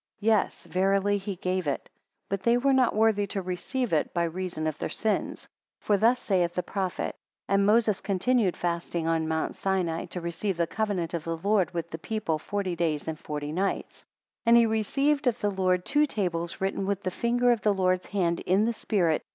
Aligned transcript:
Yes, 0.21 0.65
verily, 0.65 1.19
he 1.19 1.35
gave 1.35 1.67
it; 1.67 1.87
but 2.27 2.41
they 2.41 2.57
were 2.57 2.73
not 2.73 2.95
worthy 2.95 3.27
to 3.27 3.41
receive 3.43 3.93
it 3.93 4.11
by 4.15 4.23
reason 4.23 4.65
of 4.65 4.75
their 4.79 4.89
sins. 4.89 5.47
12 5.85 5.85
For 5.85 5.97
thus 5.97 6.19
saith 6.19 6.55
the 6.55 6.63
prophet 6.63 7.15
And 7.47 7.67
Moses 7.67 8.01
continued 8.01 8.57
fasting 8.57 9.05
in 9.05 9.27
mount 9.27 9.53
Sinai, 9.53 10.05
to 10.05 10.19
receive 10.19 10.57
the 10.57 10.65
covenant 10.65 11.13
of 11.13 11.23
the 11.25 11.37
Lord 11.37 11.69
with 11.75 11.91
the 11.91 11.99
people, 11.99 12.39
forty 12.39 12.75
days 12.75 13.07
and 13.07 13.19
forty 13.19 13.51
nights. 13.51 13.99
13 14.43 14.43
And 14.47 14.57
he 14.57 14.65
received 14.65 15.27
of 15.27 15.39
the 15.39 15.51
Lord 15.51 15.85
two 15.85 16.07
tables 16.07 16.59
written 16.59 16.87
with 16.87 17.03
the 17.03 17.11
finger 17.11 17.51
of 17.51 17.61
the 17.61 17.71
Lord's 17.71 18.07
hand, 18.07 18.39
in 18.39 18.65
the 18.65 18.73
Spirit. 18.73 19.21